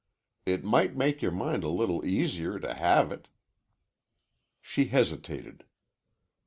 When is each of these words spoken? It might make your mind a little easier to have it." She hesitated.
It 0.47 0.63
might 0.63 0.95
make 0.95 1.21
your 1.21 1.31
mind 1.31 1.63
a 1.63 1.69
little 1.69 2.03
easier 2.03 2.57
to 2.57 2.73
have 2.73 3.11
it." 3.11 3.27
She 4.59 4.85
hesitated. 4.85 5.63